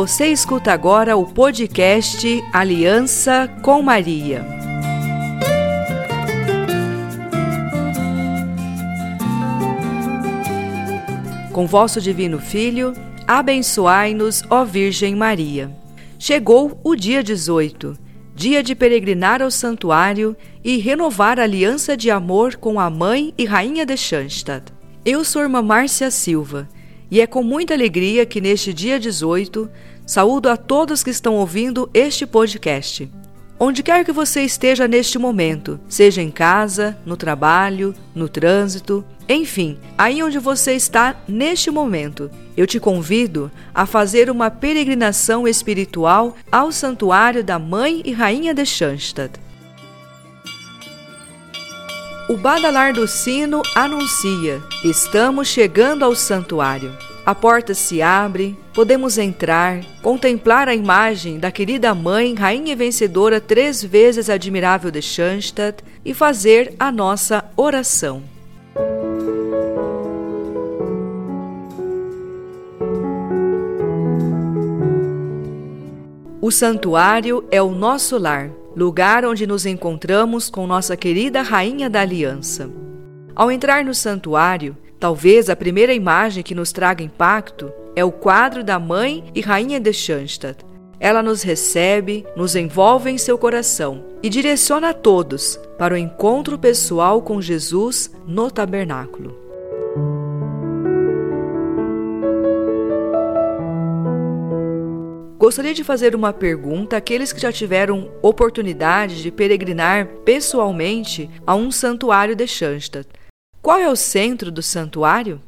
Você 0.00 0.28
escuta 0.28 0.72
agora 0.72 1.16
o 1.16 1.26
podcast 1.26 2.24
Aliança 2.52 3.50
com 3.62 3.82
Maria. 3.82 4.46
Com 11.52 11.66
vosso 11.66 12.00
Divino 12.00 12.38
Filho, 12.38 12.92
abençoai-nos, 13.26 14.44
ó 14.48 14.64
Virgem 14.64 15.16
Maria. 15.16 15.76
Chegou 16.16 16.80
o 16.84 16.94
dia 16.94 17.20
18, 17.20 17.98
dia 18.36 18.62
de 18.62 18.76
peregrinar 18.76 19.42
ao 19.42 19.50
santuário 19.50 20.36
e 20.62 20.76
renovar 20.76 21.40
a 21.40 21.42
aliança 21.42 21.96
de 21.96 22.08
amor 22.08 22.54
com 22.54 22.78
a 22.78 22.88
Mãe 22.88 23.34
e 23.36 23.44
Rainha 23.44 23.84
de 23.84 23.96
Schanstatt. 23.96 24.72
Eu 25.04 25.24
sou 25.24 25.42
irmã 25.42 25.60
Márcia 25.60 26.08
Silva 26.08 26.68
e 27.10 27.20
é 27.20 27.26
com 27.26 27.42
muita 27.42 27.74
alegria 27.74 28.26
que 28.26 28.40
neste 28.40 28.72
dia 28.72 28.98
18 28.98 29.68
saúdo 30.06 30.48
a 30.48 30.56
todos 30.56 31.02
que 31.02 31.10
estão 31.10 31.34
ouvindo 31.34 31.90
este 31.92 32.26
podcast. 32.26 33.10
Onde 33.60 33.82
quer 33.82 34.04
que 34.04 34.12
você 34.12 34.42
esteja 34.42 34.86
neste 34.86 35.18
momento, 35.18 35.80
seja 35.88 36.22
em 36.22 36.30
casa, 36.30 36.96
no 37.04 37.16
trabalho, 37.16 37.92
no 38.14 38.28
trânsito, 38.28 39.04
enfim, 39.28 39.78
aí 39.98 40.22
onde 40.22 40.38
você 40.38 40.74
está 40.74 41.16
neste 41.26 41.70
momento, 41.70 42.30
eu 42.56 42.66
te 42.66 42.78
convido 42.80 43.50
a 43.74 43.84
fazer 43.84 44.30
uma 44.30 44.50
peregrinação 44.50 45.46
espiritual 45.46 46.36
ao 46.50 46.70
Santuário 46.70 47.42
da 47.42 47.58
Mãe 47.58 48.00
e 48.04 48.12
Rainha 48.12 48.54
de 48.54 48.64
Schanstatt. 48.64 49.47
O 52.28 52.36
badalar 52.36 52.92
do 52.92 53.08
sino 53.08 53.62
anuncia: 53.74 54.62
estamos 54.84 55.48
chegando 55.48 56.04
ao 56.04 56.14
santuário. 56.14 56.94
A 57.24 57.34
porta 57.34 57.72
se 57.72 58.02
abre, 58.02 58.54
podemos 58.74 59.16
entrar, 59.16 59.80
contemplar 60.02 60.68
a 60.68 60.74
imagem 60.74 61.38
da 61.38 61.50
querida 61.50 61.94
mãe, 61.94 62.34
rainha 62.34 62.76
vencedora, 62.76 63.40
três 63.40 63.82
vezes 63.82 64.28
admirável 64.28 64.90
de 64.90 65.00
Schanstatt 65.00 65.82
e 66.04 66.12
fazer 66.12 66.74
a 66.78 66.92
nossa 66.92 67.44
oração. 67.56 68.22
O 76.42 76.50
santuário 76.50 77.44
é 77.50 77.60
o 77.60 77.70
nosso 77.70 78.16
lar, 78.16 78.50
lugar 78.78 79.24
onde 79.24 79.44
nos 79.44 79.66
encontramos 79.66 80.48
com 80.48 80.64
nossa 80.64 80.96
querida 80.96 81.42
Rainha 81.42 81.90
da 81.90 82.00
Aliança. 82.00 82.70
Ao 83.34 83.50
entrar 83.50 83.84
no 83.84 83.92
santuário, 83.92 84.76
talvez 85.00 85.50
a 85.50 85.56
primeira 85.56 85.92
imagem 85.92 86.44
que 86.44 86.54
nos 86.54 86.70
traga 86.70 87.02
impacto 87.02 87.72
é 87.96 88.04
o 88.04 88.12
quadro 88.12 88.62
da 88.62 88.78
Mãe 88.78 89.24
e 89.34 89.40
Rainha 89.40 89.80
de 89.80 89.92
Schanstatt. 89.92 90.64
Ela 91.00 91.24
nos 91.24 91.42
recebe, 91.42 92.24
nos 92.36 92.54
envolve 92.54 93.10
em 93.10 93.18
seu 93.18 93.36
coração 93.36 94.04
e 94.22 94.28
direciona 94.28 94.90
a 94.90 94.94
todos 94.94 95.58
para 95.76 95.94
o 95.94 95.96
encontro 95.96 96.56
pessoal 96.56 97.20
com 97.20 97.42
Jesus 97.42 98.12
no 98.28 98.48
tabernáculo. 98.48 99.47
Gostaria 105.48 105.72
de 105.72 105.82
fazer 105.82 106.14
uma 106.14 106.30
pergunta 106.30 106.98
àqueles 106.98 107.32
que 107.32 107.40
já 107.40 107.50
tiveram 107.50 108.12
oportunidade 108.20 109.22
de 109.22 109.30
peregrinar 109.30 110.06
pessoalmente 110.22 111.30
a 111.46 111.54
um 111.54 111.70
santuário 111.70 112.36
de 112.36 112.46
Schanstatt. 112.46 113.08
Qual 113.62 113.78
é 113.78 113.88
o 113.88 113.96
centro 113.96 114.50
do 114.50 114.60
santuário? 114.62 115.40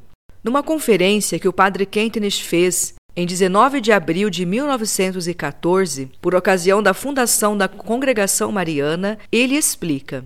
Numa 0.43 0.63
conferência 0.63 1.39
que 1.39 1.47
o 1.47 1.53
padre 1.53 1.85
Kentenich 1.85 2.43
fez 2.43 2.95
em 3.15 3.27
19 3.27 3.83
de 3.83 3.93
abril 3.93 4.31
de 4.31 4.47
1914, 4.47 6.11
por 6.19 6.35
ocasião 6.35 6.83
da 6.83 6.95
fundação 6.95 7.55
da 7.55 7.69
Congregação 7.69 8.51
Mariana, 8.51 9.19
ele 9.31 9.55
explica: 9.55 10.25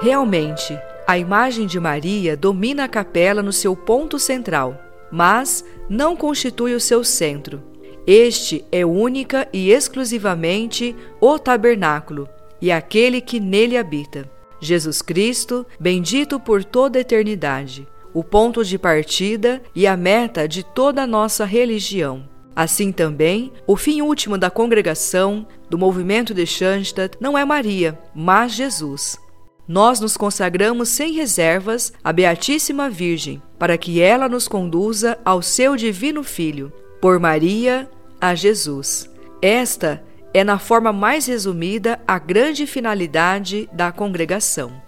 Realmente, 0.00 0.76
a 1.06 1.16
imagem 1.18 1.66
de 1.66 1.78
Maria 1.78 2.36
domina 2.36 2.82
a 2.82 2.88
capela 2.88 3.44
no 3.44 3.52
seu 3.52 3.76
ponto 3.76 4.18
central, 4.18 4.76
mas 5.08 5.64
não 5.88 6.16
constitui 6.16 6.74
o 6.74 6.80
seu 6.80 7.04
centro. 7.04 7.70
Este 8.06 8.64
é 8.72 8.84
única 8.84 9.48
e 9.52 9.70
exclusivamente 9.70 10.94
o 11.20 11.38
tabernáculo 11.38 12.28
e 12.60 12.72
aquele 12.72 13.20
que 13.20 13.38
nele 13.38 13.76
habita. 13.76 14.28
Jesus 14.60 15.02
Cristo, 15.02 15.66
bendito 15.78 16.38
por 16.38 16.64
toda 16.64 16.98
a 16.98 17.00
eternidade, 17.00 17.86
o 18.14 18.22
ponto 18.22 18.64
de 18.64 18.78
partida 18.78 19.62
e 19.74 19.86
a 19.86 19.96
meta 19.96 20.46
de 20.46 20.62
toda 20.62 21.02
a 21.02 21.06
nossa 21.06 21.44
religião. 21.44 22.28
Assim 22.54 22.92
também, 22.92 23.52
o 23.66 23.76
fim 23.76 24.02
último 24.02 24.36
da 24.36 24.50
congregação, 24.50 25.46
do 25.70 25.78
movimento 25.78 26.34
de 26.34 26.44
Schanstatt, 26.46 27.16
não 27.20 27.36
é 27.36 27.44
Maria, 27.44 27.98
mas 28.14 28.52
Jesus. 28.52 29.18
Nós 29.66 30.00
nos 30.00 30.16
consagramos 30.16 30.88
sem 30.90 31.12
reservas 31.12 31.92
à 32.04 32.12
Beatíssima 32.12 32.90
Virgem, 32.90 33.40
para 33.58 33.78
que 33.78 34.00
ela 34.00 34.28
nos 34.28 34.46
conduza 34.46 35.18
ao 35.24 35.40
seu 35.40 35.76
Divino 35.76 36.22
Filho, 36.22 36.72
por 37.02 37.18
Maria 37.18 37.90
a 38.20 38.32
Jesus. 38.32 39.10
Esta 39.42 40.04
é, 40.32 40.44
na 40.44 40.56
forma 40.56 40.92
mais 40.92 41.26
resumida, 41.26 42.00
a 42.06 42.16
grande 42.16 42.64
finalidade 42.64 43.68
da 43.72 43.90
congregação. 43.90 44.80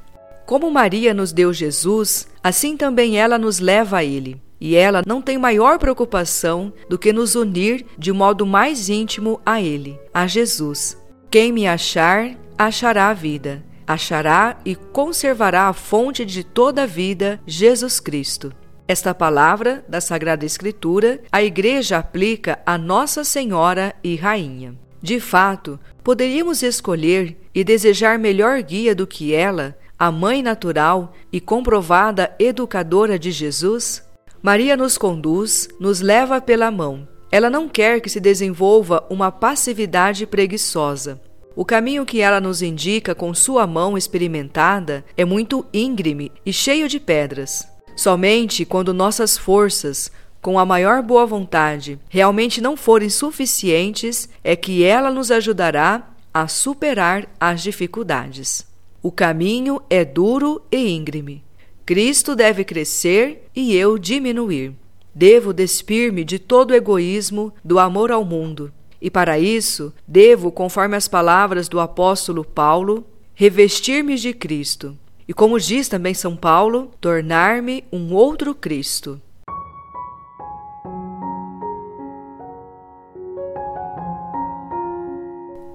Como 0.46 0.70
Maria 0.70 1.12
nos 1.12 1.32
deu 1.32 1.52
Jesus, 1.52 2.28
assim 2.40 2.76
também 2.76 3.18
ela 3.18 3.36
nos 3.36 3.58
leva 3.58 3.98
a 3.98 4.04
Ele. 4.04 4.40
E 4.60 4.76
ela 4.76 5.02
não 5.04 5.20
tem 5.20 5.36
maior 5.36 5.76
preocupação 5.76 6.72
do 6.88 6.96
que 6.96 7.12
nos 7.12 7.34
unir 7.34 7.84
de 7.98 8.12
modo 8.12 8.46
mais 8.46 8.88
íntimo 8.88 9.40
a 9.44 9.60
Ele, 9.60 9.98
a 10.14 10.28
Jesus. 10.28 10.96
Quem 11.28 11.50
me 11.50 11.66
achar, 11.66 12.30
achará 12.56 13.08
a 13.08 13.14
vida, 13.14 13.64
achará 13.84 14.56
e 14.64 14.76
conservará 14.76 15.68
a 15.68 15.72
fonte 15.72 16.24
de 16.24 16.44
toda 16.44 16.84
a 16.84 16.86
vida, 16.86 17.40
Jesus 17.44 17.98
Cristo. 17.98 18.52
Esta 18.86 19.14
palavra 19.14 19.82
da 19.88 19.98
Sagrada 19.98 20.44
Escritura 20.44 21.20
a 21.32 21.42
Igreja 21.42 21.96
aplica 21.96 22.58
a 22.66 22.76
Nossa 22.76 23.24
Senhora 23.24 23.94
e 24.04 24.14
Rainha. 24.14 24.74
De 25.00 25.18
fato, 25.18 25.80
poderíamos 26.02 26.62
escolher 26.62 27.36
e 27.54 27.64
desejar 27.64 28.18
melhor 28.18 28.62
guia 28.62 28.94
do 28.94 29.06
que 29.06 29.34
ela, 29.34 29.74
a 29.98 30.12
mãe 30.12 30.42
natural 30.42 31.14
e 31.32 31.40
comprovada 31.40 32.34
educadora 32.38 33.18
de 33.18 33.30
Jesus? 33.30 34.02
Maria 34.42 34.76
nos 34.76 34.98
conduz, 34.98 35.66
nos 35.80 36.02
leva 36.02 36.38
pela 36.38 36.70
mão. 36.70 37.08
Ela 37.32 37.48
não 37.48 37.70
quer 37.70 38.02
que 38.02 38.10
se 38.10 38.20
desenvolva 38.20 39.02
uma 39.08 39.32
passividade 39.32 40.26
preguiçosa. 40.26 41.20
O 41.56 41.64
caminho 41.64 42.04
que 42.04 42.20
ela 42.20 42.40
nos 42.40 42.60
indica 42.60 43.14
com 43.14 43.32
sua 43.32 43.66
mão 43.66 43.96
experimentada 43.96 45.04
é 45.16 45.24
muito 45.24 45.64
íngreme 45.72 46.30
e 46.44 46.52
cheio 46.52 46.86
de 46.86 47.00
pedras. 47.00 47.73
Somente 47.96 48.64
quando 48.64 48.92
nossas 48.92 49.38
forças, 49.38 50.10
com 50.42 50.58
a 50.58 50.66
maior 50.66 51.00
boa 51.00 51.24
vontade, 51.24 51.98
realmente 52.08 52.60
não 52.60 52.76
forem 52.76 53.08
suficientes, 53.08 54.28
é 54.42 54.56
que 54.56 54.82
ela 54.82 55.10
nos 55.10 55.30
ajudará 55.30 56.10
a 56.32 56.48
superar 56.48 57.28
as 57.38 57.62
dificuldades. 57.62 58.66
O 59.00 59.12
caminho 59.12 59.80
é 59.88 60.04
duro 60.04 60.60
e 60.72 60.90
íngreme. 60.90 61.42
Cristo 61.86 62.34
deve 62.34 62.64
crescer 62.64 63.48
e 63.54 63.76
eu 63.76 63.96
diminuir. 63.96 64.72
Devo 65.14 65.52
despir-me 65.52 66.24
de 66.24 66.38
todo 66.38 66.74
egoísmo, 66.74 67.54
do 67.62 67.78
amor 67.78 68.10
ao 68.10 68.24
mundo. 68.24 68.72
E 69.00 69.10
para 69.10 69.38
isso, 69.38 69.94
devo, 70.08 70.50
conforme 70.50 70.96
as 70.96 71.06
palavras 71.06 71.68
do 71.68 71.78
apóstolo 71.78 72.44
Paulo, 72.44 73.06
revestir-me 73.34 74.16
de 74.16 74.32
Cristo 74.32 74.96
e 75.26 75.32
como 75.32 75.58
diz 75.58 75.88
também 75.88 76.14
São 76.14 76.36
Paulo, 76.36 76.90
tornar-me 77.00 77.84
um 77.92 78.14
outro 78.14 78.54
Cristo. 78.54 79.20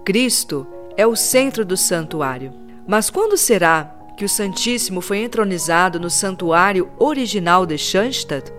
Cristo 0.05 0.65
é 0.97 1.05
o 1.05 1.15
centro 1.15 1.63
do 1.63 1.77
santuário. 1.77 2.51
Mas 2.87 3.09
quando 3.09 3.37
será 3.37 3.95
que 4.17 4.25
o 4.25 4.29
Santíssimo 4.29 5.01
foi 5.01 5.19
entronizado 5.19 5.99
no 5.99 6.09
santuário 6.09 6.89
original 6.97 7.65
de 7.65 7.77
Schanstatt? 7.77 8.51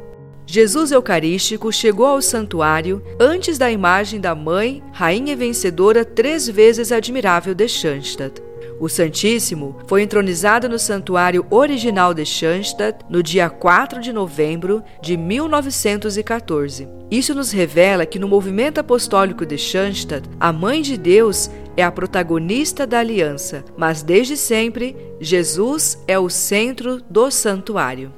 Jesus 0.46 0.90
Eucarístico 0.90 1.72
chegou 1.72 2.06
ao 2.06 2.22
santuário 2.22 3.02
antes 3.20 3.58
da 3.58 3.70
imagem 3.70 4.20
da 4.20 4.34
mãe, 4.34 4.82
rainha 4.92 5.36
vencedora 5.36 6.04
três 6.04 6.48
vezes 6.48 6.90
admirável 6.90 7.54
de 7.54 7.68
Schanstatt. 7.68 8.40
O 8.80 8.88
Santíssimo 8.88 9.76
foi 9.86 10.00
entronizado 10.00 10.66
no 10.66 10.78
santuário 10.78 11.46
original 11.50 12.14
de 12.14 12.24
Schanstatt 12.24 13.04
no 13.10 13.22
dia 13.22 13.50
4 13.50 14.00
de 14.00 14.10
novembro 14.10 14.82
de 15.02 15.18
1914. 15.18 16.88
Isso 17.10 17.34
nos 17.34 17.52
revela 17.52 18.06
que 18.06 18.18
no 18.18 18.26
movimento 18.26 18.78
apostólico 18.78 19.44
de 19.44 19.58
Schanstatt, 19.58 20.26
a 20.40 20.50
Mãe 20.50 20.80
de 20.80 20.96
Deus 20.96 21.50
é 21.76 21.82
a 21.82 21.92
protagonista 21.92 22.86
da 22.86 23.00
aliança, 23.00 23.62
mas 23.76 24.02
desde 24.02 24.34
sempre 24.34 24.96
Jesus 25.20 26.02
é 26.08 26.18
o 26.18 26.30
centro 26.30 27.02
do 27.02 27.30
santuário. 27.30 28.10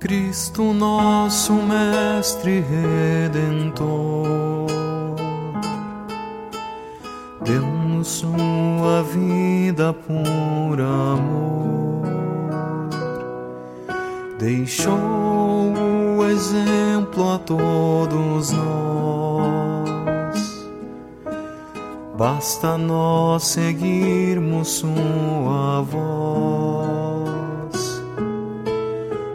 Cristo 0.00 0.62
nosso 0.72 1.52
Mestre 1.52 2.60
Redentor, 2.60 4.66
sua 8.04 9.02
vida 9.02 9.92
por 9.92 10.80
amor, 10.80 12.02
deixou 14.38 15.74
o 16.18 16.24
exemplo 16.26 17.32
a 17.32 17.38
todos 17.38 18.52
nós. 18.52 18.68
Basta 22.16 22.76
nós 22.76 23.44
seguirmos 23.44 24.68
sua 24.68 25.80
voz. 25.82 28.02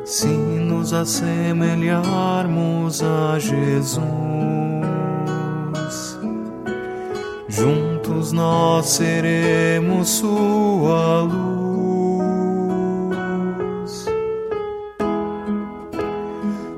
Sim 0.03 0.59
nos 0.59 0.93
assemelharmos 0.93 3.01
a 3.01 3.39
Jesus. 3.39 4.03
Juntos 8.03 8.33
nós 8.33 8.85
seremos 8.87 10.09
Sua 10.09 11.21
luz. 11.21 11.63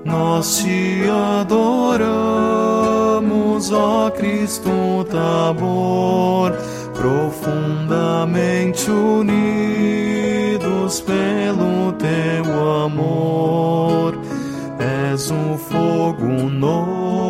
Nós 0.06 0.58
te 0.60 1.10
adoramos, 1.42 2.52
ó 3.72 4.12
Cristo 4.12 4.70
Tabor, 5.10 6.52
profundamente 6.94 8.92
unidos 8.92 9.72
pelo 11.02 11.92
teu 11.94 12.46
amor 12.86 14.14
és 14.80 15.32
um 15.32 15.58
fogo 15.58 16.50
novo 16.50 17.25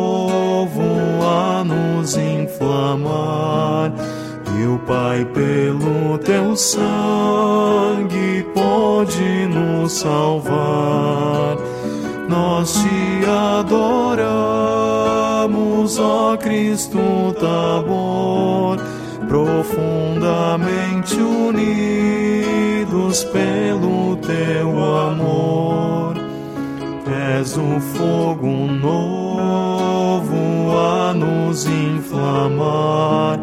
E 4.58 4.66
o 4.66 4.78
Pai, 4.86 5.26
pelo 5.26 6.16
teu 6.18 6.56
sangue, 6.56 8.46
pode 8.54 9.46
nos 9.46 9.92
salvar. 9.92 11.56
Nós 12.28 12.74
te 12.74 13.24
adoramos, 13.60 14.56
ó 15.98 16.36
Cristo 16.36 16.98
Tabor, 17.38 18.78
profundamente 19.28 21.20
unidos 21.20 23.22
pelo 23.24 24.16
teu 24.16 24.84
amor 24.84 26.16
és 27.38 27.56
um 27.56 27.80
fogo 27.80 28.46
novo 28.46 29.25
nos 31.16 31.66
inflamar. 31.66 33.40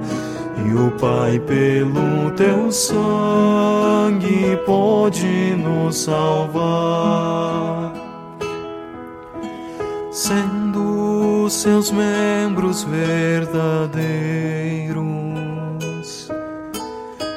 E 0.65 0.73
o 0.73 0.91
Pai, 0.91 1.39
pelo 1.39 2.31
teu 2.35 2.71
sangue, 2.71 4.57
pode 4.65 5.55
nos 5.55 5.97
salvar. 5.97 7.93
Sendo 10.11 11.49
seus 11.49 11.91
membros 11.91 12.83
verdadeiros, 12.83 13.49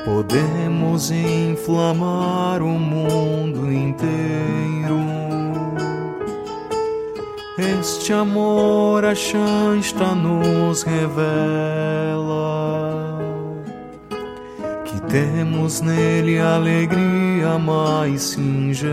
podemos 0.04 1.10
inflamar 1.10 2.62
o 2.62 2.78
mundo 2.78 3.72
inteiro 3.72 5.25
este 7.58 8.12
amor 8.12 9.05
a 9.05 9.14
Shanta 9.14 10.14
nos 10.14 10.82
revela 10.82 11.17
que 14.85 15.00
temos 15.03 15.81
nele 15.81 16.38
a 16.38 16.56
alegria 16.56 17.58
mais 17.58 18.23
singela. 18.23 18.87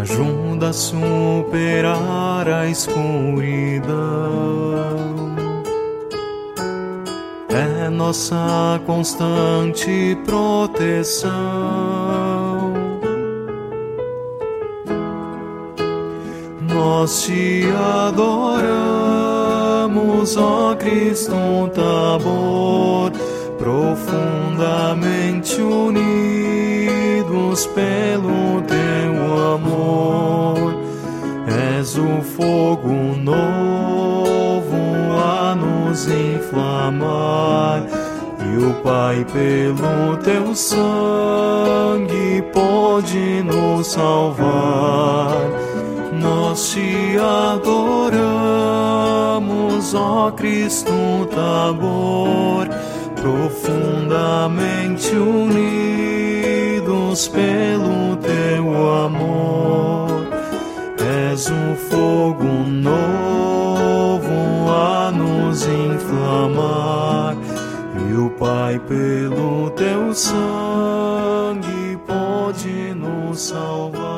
Ajuda 0.00 0.68
a 0.68 0.72
superar 0.72 2.46
a 2.46 2.66
escuridão. 2.66 3.94
É 7.48 7.88
nossa 7.88 8.78
constante 8.84 10.18
proteção 10.26 12.23
nós 16.84 17.22
te 17.22 17.64
adoramos, 18.06 18.36
ó 20.36 20.76
Cristo 20.76 21.34
Tabor, 21.74 23.10
profundamente 23.56 25.62
unidos 25.62 27.66
pelo 27.68 28.60
teu 28.68 29.54
amor. 29.54 30.74
És 31.78 31.96
o 31.96 32.20
fogo 32.20 32.92
novo 33.18 34.76
a 35.18 35.54
nos 35.54 36.06
inflamar. 36.06 37.86
E 38.40 38.58
o 38.62 38.74
Pai, 38.82 39.24
pelo 39.32 40.18
teu 40.22 40.54
sangue, 40.54 42.42
pode 42.52 43.42
nos 43.42 43.86
salvar 43.86 45.63
nós 46.24 46.70
te 46.70 47.18
adoramos, 47.18 47.84
ó 49.94 50.30
Cristo 50.32 50.90
Tabor, 51.30 52.66
profundamente 53.20 55.14
unidos 55.14 56.08
pelo 57.28 58.16
teu 58.16 58.92
amor. 59.04 60.24
És 61.30 61.50
um 61.50 61.76
fogo 61.90 62.44
novo 62.66 64.32
a 64.70 65.10
nos 65.10 65.66
inflamar, 65.66 67.36
e 68.08 68.14
o 68.14 68.30
Pai, 68.30 68.78
pelo 68.88 69.68
teu 69.70 70.14
sangue, 70.14 71.98
pode 72.06 72.94
nos 72.94 73.40
salvar. 73.40 74.13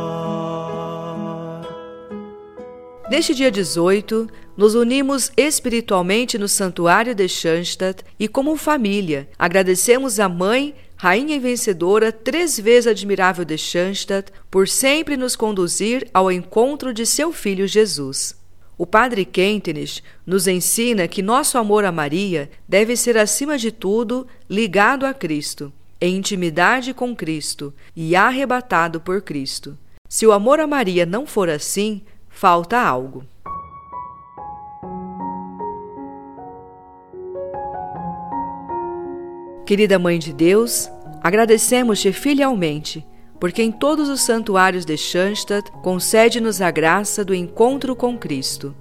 Neste 3.09 3.37
dia 3.37 3.53
18, 3.53 4.29
nos 4.57 4.75
unimos 4.75 5.31
espiritualmente 5.37 6.37
no 6.37 6.49
Santuário 6.49 7.15
de 7.15 7.29
Schanstatt 7.29 8.03
e, 8.19 8.27
como 8.27 8.57
família, 8.57 9.29
agradecemos 9.39 10.19
a 10.19 10.29
Mãe, 10.29 10.75
Rainha 10.97 11.37
e 11.37 11.39
Vencedora, 11.39 12.11
três 12.11 12.59
vezes 12.59 12.89
admirável 12.89 13.45
de 13.45 13.57
Schanstatt, 13.57 14.33
por 14.51 14.67
sempre 14.67 15.17
nos 15.17 15.37
conduzir 15.37 16.09
ao 16.13 16.33
encontro 16.33 16.93
de 16.93 17.07
seu 17.07 17.33
Filho 17.33 17.69
Jesus. 17.69 18.35
O 18.77 18.85
Padre 18.85 19.25
Kentenich 19.25 20.03
nos 20.27 20.49
ensina 20.49 21.07
que 21.07 21.23
nosso 21.23 21.59
amor 21.59 21.85
a 21.85 21.93
Maria 21.93 22.51
deve 22.69 22.97
ser, 22.97 23.17
acima 23.17 23.57
de 23.57 23.71
tudo, 23.71 24.27
ligado 24.51 25.07
a 25.07 25.15
Cristo, 25.15 25.73
em 26.01 26.17
intimidade 26.17 26.93
com 26.93 27.15
Cristo 27.15 27.73
e 27.95 28.17
arrebatado 28.17 29.01
por 29.01 29.23
Cristo. 29.23 29.79
Se 30.09 30.27
o 30.27 30.33
amor 30.33 30.59
a 30.59 30.67
Maria 30.67 31.07
não 31.07 31.25
for 31.25 31.49
assim, 31.49 32.03
falta 32.37 32.79
algo. 32.79 33.25
Querida 39.65 39.99
Mãe 39.99 40.19
de 40.19 40.35
Deus, 40.35 40.91
agradecemos-te 41.23 42.13
filialmente, 42.13 43.05
porque 43.41 43.63
em 43.63 43.73
todos 43.73 44.11
os 44.11 44.21
santuários 44.21 44.85
de 44.85 44.97
Schanstatt 44.99 45.73
concede-nos 45.83 46.61
a 46.61 46.71
graça 46.71 47.25
do 47.25 47.35
encontro 47.35 47.97
com 47.97 48.19
Cristo. 48.19 48.77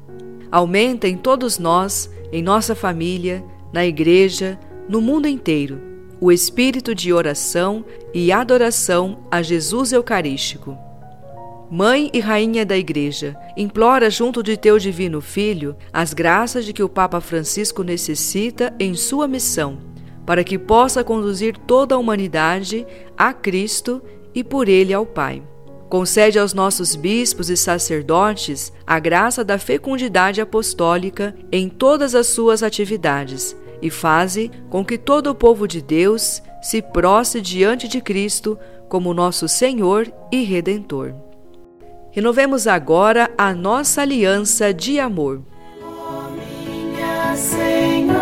Aumenta 0.51 1.07
em 1.07 1.17
todos 1.17 1.57
nós, 1.57 2.12
em 2.33 2.43
nossa 2.43 2.75
família, 2.75 3.41
na 3.71 3.85
igreja, 3.85 4.59
no 4.88 5.00
mundo 5.00 5.29
inteiro, 5.29 5.81
o 6.19 6.29
espírito 6.29 6.93
de 6.93 7.13
oração 7.13 7.85
e 8.13 8.33
adoração 8.33 9.25
a 9.31 9.41
Jesus 9.41 9.93
Eucarístico. 9.93 10.77
Mãe 11.69 12.12
e 12.13 12.19
Rainha 12.19 12.63
da 12.63 12.77
Igreja, 12.77 13.36
implora 13.57 14.10
junto 14.10 14.43
de 14.43 14.55
teu 14.55 14.77
Divino 14.77 15.19
Filho 15.19 15.75
as 15.91 16.13
graças 16.13 16.63
de 16.63 16.72
que 16.72 16.84
o 16.84 16.89
Papa 16.89 17.19
Francisco 17.19 17.84
necessita 17.84 18.74
em 18.79 18.93
sua 18.93 19.27
missão, 19.27 19.79
para 20.25 20.43
que 20.43 20.60
possa 20.60 21.03
conduzir 21.03 21.57
toda 21.57 21.95
a 21.95 21.98
humanidade 21.98 22.86
a 23.17 23.34
Cristo 23.34 24.01
e 24.34 24.43
por 24.43 24.69
ele 24.69 24.93
ao 24.93 25.05
Pai. 25.05 25.41
Concede 25.89 26.38
aos 26.38 26.53
nossos 26.53 26.95
bispos 26.95 27.50
e 27.50 27.57
sacerdotes 27.57 28.72
a 28.86 29.00
graça 29.00 29.43
da 29.43 29.57
fecundidade 29.57 30.41
apostólica 30.41 31.36
em 31.51 31.67
todas 31.67 32.13
as 32.13 32.27
suas 32.27 32.62
atividades 32.62 33.55
e 33.81 33.89
faze 33.89 34.51
com 34.69 34.86
que 34.86 34.98
todo 34.98 35.27
o 35.31 35.36
povo 35.36 35.67
de 35.67 35.81
Deus 35.81 36.43
se 36.62 36.81
prostre 36.81 37.41
diante 37.41 37.88
de 37.88 38.01
Cristo 38.01 38.57
como 38.88 39.13
nosso 39.13 39.48
Senhor 39.48 40.12
e 40.31 40.43
Redentor. 40.43 41.25
Renovemos 42.15 42.65
agora 42.65 43.29
a 43.38 43.53
nossa 43.53 44.01
aliança 44.01 44.74
de 44.74 45.01
amor. 45.01 45.41
Minha 46.65 47.36
Senhora, 47.36 48.14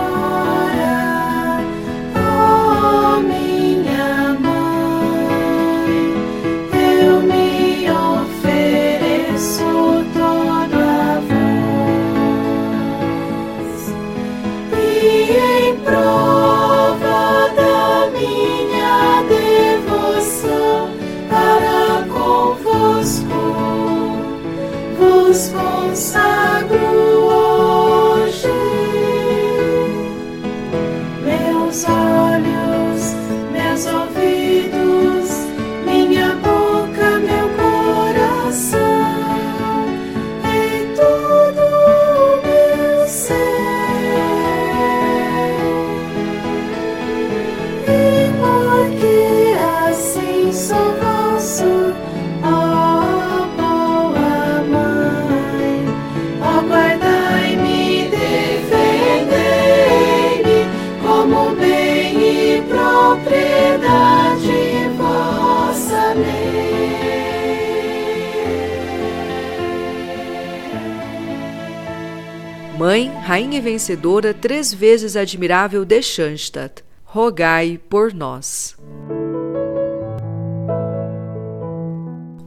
Rainha 73.23 73.61
vencedora, 73.61 74.33
três 74.33 74.73
vezes 74.73 75.15
admirável 75.15 75.85
de 75.85 76.01
Schanstatt, 76.01 76.83
rogai 77.05 77.79
por 77.89 78.13
nós. 78.13 78.75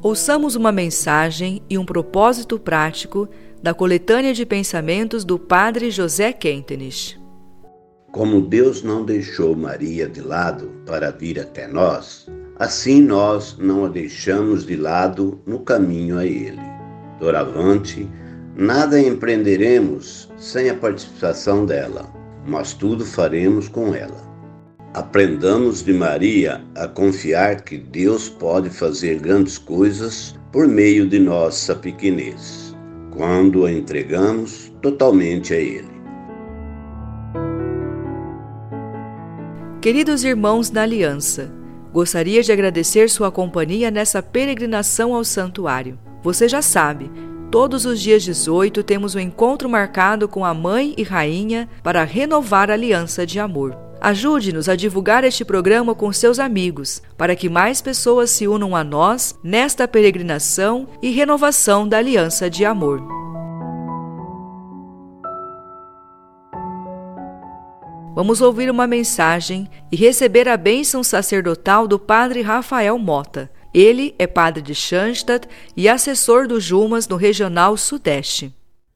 Ouçamos 0.02 0.54
uma 0.54 0.70
mensagem 0.70 1.62
e 1.70 1.78
um 1.78 1.84
propósito 1.86 2.58
prático 2.58 3.26
da 3.62 3.72
coletânea 3.72 4.34
de 4.34 4.44
pensamentos 4.44 5.24
do 5.24 5.38
Padre 5.38 5.90
José 5.90 6.30
Kentenich. 6.30 7.18
Como 8.12 8.42
Deus 8.42 8.82
não 8.82 9.02
deixou 9.02 9.56
Maria 9.56 10.06
de 10.06 10.20
lado 10.20 10.70
para 10.84 11.10
vir 11.10 11.40
até 11.40 11.66
nós, 11.66 12.26
assim 12.58 13.00
nós 13.00 13.56
não 13.58 13.86
a 13.86 13.88
deixamos 13.88 14.66
de 14.66 14.76
lado 14.76 15.40
no 15.46 15.60
caminho 15.60 16.18
a 16.18 16.26
Ele. 16.26 16.60
Doravante, 17.18 18.06
Nada 18.58 18.98
empreenderemos 18.98 20.30
sem 20.38 20.70
a 20.70 20.74
participação 20.74 21.66
dela, 21.66 22.10
mas 22.46 22.72
tudo 22.72 23.04
faremos 23.04 23.68
com 23.68 23.94
ela. 23.94 24.24
Aprendamos 24.94 25.84
de 25.84 25.92
Maria 25.92 26.64
a 26.74 26.88
confiar 26.88 27.60
que 27.60 27.76
Deus 27.76 28.30
pode 28.30 28.70
fazer 28.70 29.18
grandes 29.18 29.58
coisas 29.58 30.34
por 30.50 30.66
meio 30.66 31.06
de 31.06 31.18
nossa 31.18 31.74
pequenez, 31.74 32.74
quando 33.14 33.66
a 33.66 33.70
entregamos 33.70 34.72
totalmente 34.80 35.52
a 35.52 35.58
Ele. 35.58 35.94
Queridos 39.82 40.24
irmãos 40.24 40.70
da 40.70 40.80
Aliança, 40.80 41.52
gostaria 41.92 42.42
de 42.42 42.52
agradecer 42.52 43.10
sua 43.10 43.30
companhia 43.30 43.90
nessa 43.90 44.22
peregrinação 44.22 45.14
ao 45.14 45.24
santuário. 45.24 45.98
Você 46.22 46.48
já 46.48 46.62
sabe, 46.62 47.10
Todos 47.50 47.86
os 47.86 48.00
dias 48.00 48.24
18 48.24 48.82
temos 48.82 49.14
um 49.14 49.20
encontro 49.20 49.68
marcado 49.68 50.28
com 50.28 50.44
a 50.44 50.52
Mãe 50.52 50.94
e 50.96 51.04
Rainha 51.04 51.68
para 51.82 52.02
renovar 52.02 52.70
a 52.70 52.74
aliança 52.74 53.24
de 53.24 53.38
amor. 53.38 53.76
Ajude-nos 54.00 54.68
a 54.68 54.74
divulgar 54.74 55.22
este 55.22 55.44
programa 55.44 55.94
com 55.94 56.12
seus 56.12 56.38
amigos, 56.38 57.00
para 57.16 57.36
que 57.36 57.48
mais 57.48 57.80
pessoas 57.80 58.30
se 58.30 58.48
unam 58.48 58.74
a 58.74 58.82
nós 58.82 59.38
nesta 59.42 59.86
peregrinação 59.86 60.88
e 61.00 61.10
renovação 61.10 61.88
da 61.88 61.98
aliança 61.98 62.50
de 62.50 62.64
amor. 62.64 63.00
Vamos 68.14 68.40
ouvir 68.40 68.70
uma 68.70 68.86
mensagem 68.86 69.68
e 69.92 69.96
receber 69.96 70.48
a 70.48 70.56
bênção 70.56 71.04
sacerdotal 71.04 71.86
do 71.86 71.98
Padre 71.98 72.42
Rafael 72.42 72.98
Mota 72.98 73.50
ele 73.76 74.14
é 74.18 74.26
padre 74.26 74.62
de 74.62 74.74
Schanstatt 74.74 75.46
e 75.76 75.86
assessor 75.86 76.48
do 76.48 76.58
Jumas 76.58 77.06
no 77.06 77.16
Regional 77.16 77.76
Sudeste. 77.76 78.50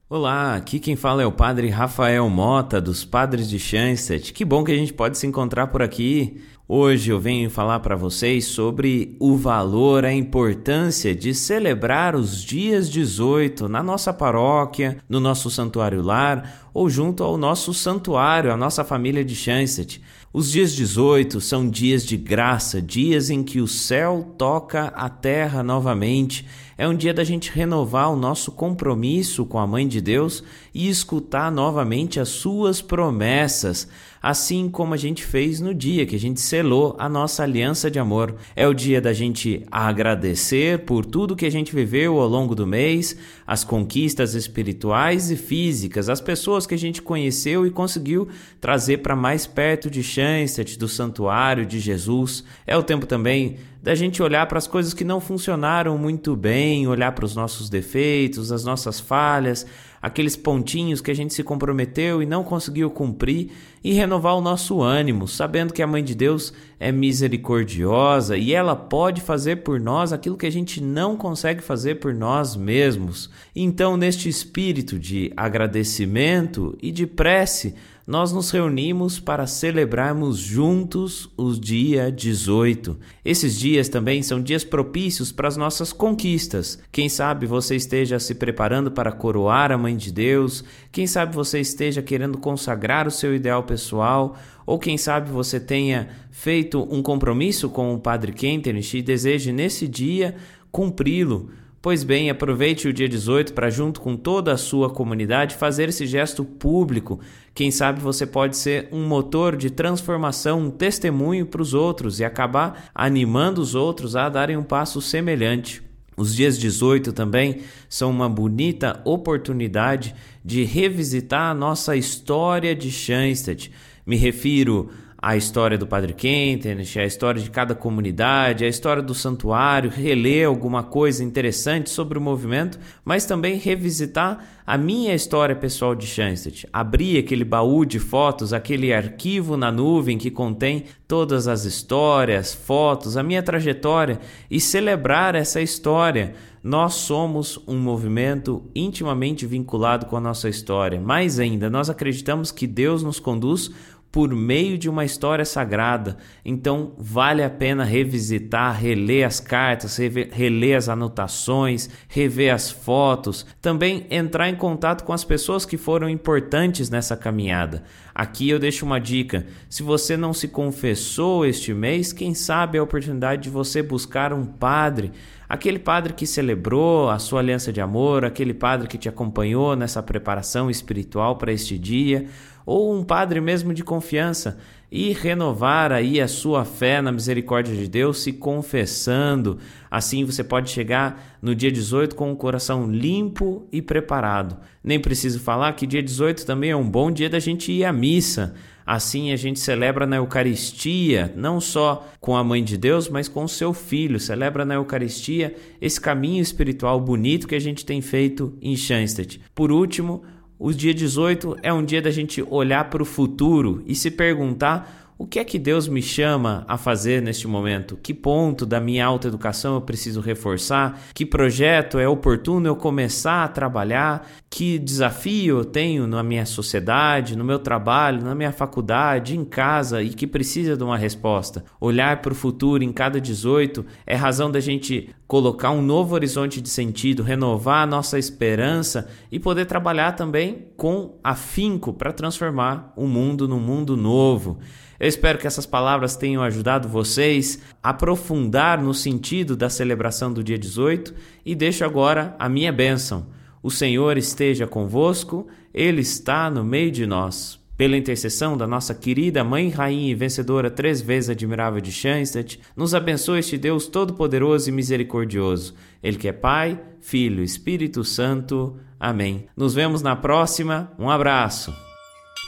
Olá, 0.08 0.56
aqui 0.56 0.80
quem 0.80 0.96
fala 0.96 1.22
é 1.22 1.26
o 1.26 1.30
padre 1.30 1.68
Rafael 1.68 2.26
Mota, 2.30 2.80
dos 2.80 3.04
Padres 3.04 3.50
de 3.50 3.58
Schanstatt. 3.58 4.32
Que 4.32 4.42
bom 4.42 4.64
que 4.64 4.72
a 4.72 4.76
gente 4.76 4.94
pode 4.94 5.18
se 5.18 5.26
encontrar 5.26 5.66
por 5.66 5.82
aqui. 5.82 6.42
Hoje 6.66 7.10
eu 7.10 7.20
venho 7.20 7.50
falar 7.50 7.80
para 7.80 7.94
vocês 7.94 8.46
sobre 8.46 9.16
o 9.20 9.36
valor, 9.36 10.06
a 10.06 10.14
importância 10.14 11.14
de 11.14 11.34
celebrar 11.34 12.16
os 12.16 12.42
dias 12.42 12.88
18 12.88 13.68
na 13.68 13.82
nossa 13.82 14.14
paróquia, 14.14 14.96
no 15.06 15.20
nosso 15.20 15.50
santuário 15.50 16.00
lar 16.00 16.70
ou 16.72 16.88
junto 16.88 17.22
ao 17.22 17.36
nosso 17.36 17.74
santuário, 17.74 18.50
a 18.50 18.56
nossa 18.56 18.82
família 18.82 19.22
de 19.22 19.36
Schanstatt. 19.36 20.00
Os 20.32 20.52
dias 20.52 20.72
18 20.76 21.40
são 21.40 21.68
dias 21.68 22.06
de 22.06 22.16
graça, 22.16 22.80
dias 22.80 23.30
em 23.30 23.42
que 23.42 23.60
o 23.60 23.66
céu 23.66 24.32
toca 24.38 24.84
a 24.94 25.08
terra 25.08 25.60
novamente. 25.60 26.46
É 26.78 26.86
um 26.86 26.94
dia 26.94 27.12
da 27.12 27.24
gente 27.24 27.50
renovar 27.50 28.12
o 28.12 28.16
nosso 28.16 28.52
compromisso 28.52 29.44
com 29.44 29.58
a 29.58 29.66
Mãe 29.66 29.88
de 29.88 30.00
Deus 30.00 30.44
e 30.72 30.88
escutar 30.88 31.50
novamente 31.50 32.20
as 32.20 32.28
suas 32.28 32.80
promessas 32.80 33.88
assim 34.22 34.68
como 34.68 34.92
a 34.92 34.96
gente 34.96 35.24
fez 35.24 35.60
no 35.60 35.74
dia 35.74 36.04
que 36.04 36.16
a 36.16 36.18
gente 36.18 36.40
selou 36.40 36.94
a 36.98 37.08
nossa 37.08 37.42
aliança 37.42 37.90
de 37.90 37.98
amor. 37.98 38.34
É 38.54 38.66
o 38.66 38.74
dia 38.74 39.00
da 39.00 39.12
gente 39.12 39.64
agradecer 39.70 40.80
por 40.80 41.04
tudo 41.06 41.36
que 41.36 41.46
a 41.46 41.50
gente 41.50 41.74
viveu 41.74 42.18
ao 42.18 42.28
longo 42.28 42.54
do 42.54 42.66
mês, 42.66 43.16
as 43.46 43.64
conquistas 43.64 44.34
espirituais 44.34 45.30
e 45.30 45.36
físicas, 45.36 46.08
as 46.08 46.20
pessoas 46.20 46.66
que 46.66 46.74
a 46.74 46.78
gente 46.78 47.00
conheceu 47.00 47.66
e 47.66 47.70
conseguiu 47.70 48.28
trazer 48.60 48.98
para 48.98 49.16
mais 49.16 49.46
perto 49.46 49.90
de 49.90 50.02
Schanstatt, 50.02 50.78
do 50.78 50.88
santuário 50.88 51.64
de 51.64 51.80
Jesus. 51.80 52.44
É 52.66 52.76
o 52.76 52.82
tempo 52.82 53.06
também 53.06 53.56
da 53.82 53.94
gente 53.94 54.22
olhar 54.22 54.46
para 54.46 54.58
as 54.58 54.66
coisas 54.66 54.92
que 54.92 55.04
não 55.04 55.20
funcionaram 55.20 55.96
muito 55.96 56.36
bem, 56.36 56.86
olhar 56.86 57.12
para 57.12 57.24
os 57.24 57.34
nossos 57.34 57.70
defeitos, 57.70 58.52
as 58.52 58.64
nossas 58.64 59.00
falhas, 59.00 59.66
aqueles 60.02 60.36
pontinhos 60.36 61.00
que 61.00 61.10
a 61.10 61.14
gente 61.14 61.32
se 61.32 61.42
comprometeu 61.42 62.22
e 62.22 62.26
não 62.26 62.44
conseguiu 62.44 62.90
cumprir 62.90 63.50
e 63.82 63.92
renovar 63.92 64.36
o 64.36 64.40
nosso 64.40 64.82
ânimo, 64.82 65.26
sabendo 65.26 65.72
que 65.72 65.82
a 65.82 65.86
Mãe 65.86 66.04
de 66.04 66.14
Deus 66.14 66.52
é 66.78 66.92
misericordiosa 66.92 68.36
e 68.36 68.52
ela 68.52 68.76
pode 68.76 69.20
fazer 69.20 69.56
por 69.56 69.80
nós 69.80 70.12
aquilo 70.12 70.36
que 70.36 70.46
a 70.46 70.52
gente 70.52 70.82
não 70.82 71.16
consegue 71.16 71.62
fazer 71.62 71.96
por 71.96 72.14
nós 72.14 72.56
mesmos. 72.56 73.30
Então, 73.56 73.96
neste 73.96 74.28
espírito 74.28 74.98
de 74.98 75.32
agradecimento 75.36 76.76
e 76.82 76.92
de 76.92 77.06
prece, 77.06 77.74
nós 78.10 78.32
nos 78.32 78.50
reunimos 78.50 79.20
para 79.20 79.46
celebrarmos 79.46 80.36
juntos 80.36 81.30
os 81.36 81.60
dia 81.60 82.10
18. 82.10 82.98
Esses 83.24 83.56
dias 83.56 83.88
também 83.88 84.20
são 84.20 84.42
dias 84.42 84.64
propícios 84.64 85.30
para 85.30 85.46
as 85.46 85.56
nossas 85.56 85.92
conquistas. 85.92 86.76
Quem 86.90 87.08
sabe 87.08 87.46
você 87.46 87.76
esteja 87.76 88.18
se 88.18 88.34
preparando 88.34 88.90
para 88.90 89.12
coroar 89.12 89.70
a 89.70 89.78
Mãe 89.78 89.96
de 89.96 90.10
Deus, 90.10 90.64
quem 90.90 91.06
sabe 91.06 91.36
você 91.36 91.60
esteja 91.60 92.02
querendo 92.02 92.36
consagrar 92.36 93.06
o 93.06 93.12
seu 93.12 93.32
ideal 93.32 93.62
pessoal, 93.62 94.36
ou 94.66 94.76
quem 94.76 94.98
sabe 94.98 95.30
você 95.30 95.60
tenha 95.60 96.08
feito 96.32 96.88
um 96.90 97.04
compromisso 97.04 97.68
com 97.68 97.94
o 97.94 98.00
Padre 98.00 98.32
Kentenich 98.32 98.98
e 98.98 99.02
deseje 99.02 99.52
nesse 99.52 99.86
dia 99.86 100.34
cumpri-lo 100.72 101.48
Pois 101.82 102.04
bem, 102.04 102.28
aproveite 102.28 102.86
o 102.88 102.92
dia 102.92 103.08
18 103.08 103.54
para, 103.54 103.70
junto 103.70 104.02
com 104.02 104.14
toda 104.14 104.52
a 104.52 104.58
sua 104.58 104.90
comunidade, 104.90 105.54
fazer 105.54 105.88
esse 105.88 106.06
gesto 106.06 106.44
público. 106.44 107.20
Quem 107.54 107.70
sabe 107.70 108.02
você 108.02 108.26
pode 108.26 108.58
ser 108.58 108.90
um 108.92 109.06
motor 109.06 109.56
de 109.56 109.70
transformação, 109.70 110.60
um 110.60 110.70
testemunho 110.70 111.46
para 111.46 111.62
os 111.62 111.72
outros 111.72 112.20
e 112.20 112.24
acabar 112.24 112.90
animando 112.94 113.62
os 113.62 113.74
outros 113.74 114.14
a 114.14 114.28
darem 114.28 114.58
um 114.58 114.62
passo 114.62 115.00
semelhante. 115.00 115.82
Os 116.18 116.36
dias 116.36 116.58
18 116.58 117.14
também 117.14 117.62
são 117.88 118.10
uma 118.10 118.28
bonita 118.28 119.00
oportunidade 119.06 120.14
de 120.44 120.64
revisitar 120.64 121.50
a 121.50 121.54
nossa 121.54 121.96
história 121.96 122.76
de 122.76 122.90
Schanstatt. 122.90 123.72
Me 124.04 124.16
refiro 124.16 124.90
a 125.22 125.36
história 125.36 125.76
do 125.76 125.86
Padre 125.86 126.14
Kentenich, 126.14 126.98
a 126.98 127.04
história 127.04 127.42
de 127.42 127.50
cada 127.50 127.74
comunidade, 127.74 128.64
a 128.64 128.68
história 128.68 129.02
do 129.02 129.14
santuário, 129.14 129.90
reler 129.90 130.46
alguma 130.46 130.82
coisa 130.82 131.22
interessante 131.22 131.90
sobre 131.90 132.16
o 132.16 132.22
movimento, 132.22 132.78
mas 133.04 133.26
também 133.26 133.56
revisitar 133.56 134.42
a 134.66 134.78
minha 134.78 135.14
história 135.14 135.54
pessoal 135.54 135.94
de 135.94 136.06
Schanstatt. 136.06 136.66
Abrir 136.72 137.18
aquele 137.18 137.44
baú 137.44 137.84
de 137.84 137.98
fotos, 137.98 138.54
aquele 138.54 138.94
arquivo 138.94 139.58
na 139.58 139.70
nuvem 139.70 140.16
que 140.16 140.30
contém 140.30 140.84
todas 141.06 141.46
as 141.46 141.66
histórias, 141.66 142.54
fotos, 142.54 143.16
a 143.18 143.22
minha 143.22 143.42
trajetória 143.42 144.20
e 144.50 144.58
celebrar 144.58 145.34
essa 145.34 145.60
história. 145.60 146.32
Nós 146.62 146.94
somos 146.94 147.58
um 147.66 147.78
movimento 147.78 148.62
intimamente 148.74 149.46
vinculado 149.46 150.06
com 150.06 150.16
a 150.16 150.20
nossa 150.20 150.48
história. 150.48 151.00
Mais 151.00 151.38
ainda, 151.38 151.68
nós 151.68 151.90
acreditamos 151.90 152.52
que 152.52 152.66
Deus 152.66 153.02
nos 153.02 153.18
conduz 153.18 153.70
por 154.12 154.34
meio 154.34 154.76
de 154.76 154.88
uma 154.88 155.04
história 155.04 155.44
sagrada. 155.44 156.16
Então, 156.44 156.92
vale 156.98 157.42
a 157.42 157.50
pena 157.50 157.84
revisitar, 157.84 158.78
reler 158.80 159.26
as 159.26 159.38
cartas, 159.38 159.98
reler 160.32 160.76
as 160.76 160.88
anotações, 160.88 161.88
rever 162.08 162.52
as 162.52 162.70
fotos, 162.70 163.46
também 163.60 164.06
entrar 164.10 164.48
em 164.48 164.56
contato 164.56 165.04
com 165.04 165.12
as 165.12 165.24
pessoas 165.24 165.64
que 165.64 165.76
foram 165.76 166.08
importantes 166.08 166.90
nessa 166.90 167.16
caminhada. 167.16 167.84
Aqui 168.14 168.48
eu 168.50 168.58
deixo 168.58 168.84
uma 168.84 169.00
dica: 169.00 169.46
se 169.68 169.82
você 169.82 170.16
não 170.16 170.32
se 170.32 170.48
confessou 170.48 171.46
este 171.46 171.72
mês, 171.72 172.12
quem 172.12 172.34
sabe 172.34 172.78
é 172.78 172.80
a 172.80 172.84
oportunidade 172.84 173.42
de 173.44 173.50
você 173.50 173.82
buscar 173.82 174.32
um 174.32 174.44
padre 174.44 175.12
aquele 175.50 175.80
padre 175.80 176.12
que 176.12 176.28
celebrou 176.28 177.10
a 177.10 177.18
sua 177.18 177.40
aliança 177.40 177.72
de 177.72 177.80
amor, 177.80 178.24
aquele 178.24 178.54
padre 178.54 178.86
que 178.86 178.96
te 178.96 179.08
acompanhou 179.08 179.74
nessa 179.74 180.00
preparação 180.00 180.70
espiritual 180.70 181.38
para 181.38 181.52
este 181.52 181.76
dia, 181.76 182.26
ou 182.64 182.96
um 182.96 183.02
padre 183.02 183.40
mesmo 183.40 183.74
de 183.74 183.82
confiança 183.82 184.58
e 184.92 185.12
renovar 185.12 185.90
aí 185.90 186.20
a 186.20 186.28
sua 186.28 186.64
fé 186.64 187.02
na 187.02 187.10
misericórdia 187.10 187.74
de 187.74 187.88
Deus, 187.88 188.22
se 188.22 188.32
confessando. 188.32 189.58
Assim 189.90 190.24
você 190.24 190.44
pode 190.44 190.70
chegar 190.70 191.38
no 191.42 191.52
dia 191.52 191.72
18 191.72 192.14
com 192.14 192.30
o 192.30 192.36
coração 192.36 192.88
limpo 192.88 193.66
e 193.72 193.82
preparado. 193.82 194.56
Nem 194.84 195.00
preciso 195.00 195.40
falar 195.40 195.72
que 195.72 195.84
dia 195.84 196.02
18 196.02 196.46
também 196.46 196.70
é 196.70 196.76
um 196.76 196.88
bom 196.88 197.10
dia 197.10 197.28
da 197.28 197.40
gente 197.40 197.72
ir 197.72 197.84
à 197.84 197.92
missa. 197.92 198.54
Assim 198.90 199.30
a 199.30 199.36
gente 199.36 199.60
celebra 199.60 200.04
na 200.04 200.16
Eucaristia, 200.16 201.32
não 201.36 201.60
só 201.60 202.08
com 202.18 202.36
a 202.36 202.42
Mãe 202.42 202.64
de 202.64 202.76
Deus, 202.76 203.08
mas 203.08 203.28
com 203.28 203.44
o 203.44 203.48
seu 203.48 203.72
Filho. 203.72 204.18
Celebra 204.18 204.64
na 204.64 204.74
Eucaristia 204.74 205.54
esse 205.80 206.00
caminho 206.00 206.42
espiritual 206.42 207.00
bonito 207.00 207.46
que 207.46 207.54
a 207.54 207.60
gente 207.60 207.86
tem 207.86 208.00
feito 208.00 208.52
em 208.60 208.74
Schanstatt. 208.74 209.40
Por 209.54 209.70
último, 209.70 210.24
o 210.58 210.72
dia 210.72 210.92
18 210.92 211.58
é 211.62 211.72
um 211.72 211.84
dia 211.84 212.02
da 212.02 212.10
gente 212.10 212.42
olhar 212.50 212.90
para 212.90 213.00
o 213.00 213.06
futuro 213.06 213.80
e 213.86 213.94
se 213.94 214.10
perguntar 214.10 214.99
o 215.20 215.26
que 215.26 215.38
é 215.38 215.44
que 215.44 215.58
Deus 215.58 215.86
me 215.86 216.00
chama 216.00 216.64
a 216.66 216.78
fazer 216.78 217.20
neste 217.20 217.46
momento? 217.46 217.98
Que 218.02 218.14
ponto 218.14 218.64
da 218.64 218.80
minha 218.80 219.04
autoeducação 219.04 219.74
eu 219.74 219.82
preciso 219.82 220.18
reforçar? 220.18 220.98
Que 221.12 221.26
projeto 221.26 221.98
é 221.98 222.08
oportuno 222.08 222.66
eu 222.66 222.74
começar 222.74 223.44
a 223.44 223.48
trabalhar? 223.48 224.26
Que 224.48 224.78
desafio 224.78 225.58
eu 225.58 225.64
tenho 225.66 226.06
na 226.06 226.22
minha 226.22 226.46
sociedade, 226.46 227.36
no 227.36 227.44
meu 227.44 227.58
trabalho, 227.58 228.24
na 228.24 228.34
minha 228.34 228.50
faculdade, 228.50 229.36
em 229.36 229.44
casa 229.44 230.02
e 230.02 230.08
que 230.08 230.26
precisa 230.26 230.74
de 230.74 230.82
uma 230.82 230.96
resposta? 230.96 231.66
Olhar 231.78 232.22
para 232.22 232.32
o 232.32 232.34
futuro 232.34 232.82
em 232.82 232.90
cada 232.90 233.20
18 233.20 233.84
é 234.06 234.16
razão 234.16 234.50
da 234.50 234.58
gente 234.58 235.14
colocar 235.28 235.70
um 235.70 235.82
novo 235.82 236.14
horizonte 236.14 236.62
de 236.62 236.70
sentido, 236.70 237.22
renovar 237.22 237.82
a 237.82 237.86
nossa 237.86 238.18
esperança 238.18 239.06
e 239.30 239.38
poder 239.38 239.66
trabalhar 239.66 240.12
também 240.12 240.68
com 240.78 241.18
afinco 241.22 241.92
para 241.92 242.10
transformar 242.10 242.90
o 242.96 243.06
mundo 243.06 243.46
num 243.46 243.60
mundo 243.60 243.98
novo. 243.98 244.58
Eu 245.00 245.08
espero 245.08 245.38
que 245.38 245.46
essas 245.46 245.64
palavras 245.64 246.14
tenham 246.14 246.42
ajudado 246.42 246.86
vocês 246.86 247.58
a 247.82 247.88
aprofundar 247.88 248.82
no 248.82 248.92
sentido 248.92 249.56
da 249.56 249.70
celebração 249.70 250.30
do 250.30 250.44
dia 250.44 250.58
18 250.58 251.14
e 251.44 251.54
deixo 251.54 251.86
agora 251.86 252.36
a 252.38 252.50
minha 252.50 252.70
bênção. 252.70 253.26
O 253.62 253.70
Senhor 253.70 254.18
esteja 254.18 254.66
convosco, 254.66 255.48
Ele 255.72 256.02
está 256.02 256.50
no 256.50 256.62
meio 256.62 256.90
de 256.90 257.06
nós. 257.06 257.58
Pela 257.78 257.96
intercessão 257.96 258.58
da 258.58 258.66
nossa 258.66 258.94
querida 258.94 259.42
Mãe 259.42 259.70
Rainha 259.70 260.10
e 260.10 260.14
vencedora 260.14 260.70
três 260.70 261.00
vezes 261.00 261.30
admirável 261.30 261.80
de 261.80 261.90
Schanstatt, 261.90 262.60
nos 262.76 262.94
abençoe 262.94 263.38
este 263.38 263.56
Deus 263.56 263.86
Todo-Poderoso 263.86 264.68
e 264.68 264.72
Misericordioso. 264.72 265.74
Ele 266.02 266.18
que 266.18 266.28
é 266.28 266.32
Pai, 266.32 266.78
Filho, 267.00 267.42
Espírito 267.42 268.04
Santo. 268.04 268.76
Amém. 268.98 269.46
Nos 269.56 269.72
vemos 269.72 270.02
na 270.02 270.14
próxima. 270.14 270.92
Um 270.98 271.08
abraço. 271.08 271.72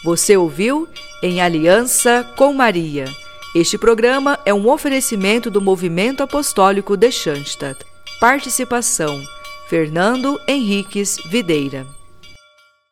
Você 0.04 0.36
ouviu 0.36 0.88
Em 1.22 1.40
Aliança 1.40 2.28
com 2.36 2.52
Maria. 2.52 3.04
Este 3.54 3.78
programa 3.78 4.36
é 4.44 4.52
um 4.52 4.68
oferecimento 4.68 5.48
do 5.48 5.60
Movimento 5.60 6.24
Apostólico 6.24 6.96
de 6.96 7.12
Schanstatt. 7.12 7.84
Participação: 8.18 9.22
Fernando 9.68 10.40
Henriques 10.48 11.18
Videira. 11.30 11.86